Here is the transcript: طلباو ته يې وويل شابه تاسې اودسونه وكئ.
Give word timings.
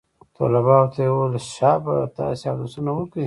طلباو 0.37 0.91
ته 0.93 0.99
يې 1.05 1.11
وويل 1.13 1.35
شابه 1.55 1.95
تاسې 2.17 2.43
اودسونه 2.49 2.91
وكئ. 2.93 3.19